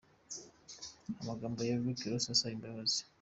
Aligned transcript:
Amagambo 1.21 1.59
ya 1.67 1.79
Rick 1.83 1.99
Ross 2.09 2.25
asaba 2.33 2.55
imbabazi. 2.57 2.99